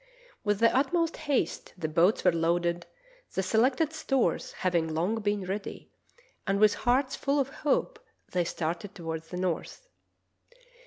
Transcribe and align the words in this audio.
With 0.43 0.57
the 0.59 0.75
utmost 0.75 1.15
haste 1.15 1.75
the 1.77 1.87
boats 1.87 2.23
were 2.23 2.31
loaded, 2.33 2.87
the 3.35 3.43
selected 3.43 3.93
stores 3.93 4.51
having 4.53 4.87
long 4.91 5.19
been 5.19 5.43
ready, 5.43 5.91
and 6.47 6.59
with 6.59 6.73
hearts 6.73 7.15
full 7.15 7.39
of 7.39 7.49
hope 7.49 7.99
they 8.31 8.43
started 8.45 8.95
toward 8.95 9.21
the 9.25 9.37
north. 9.37 9.87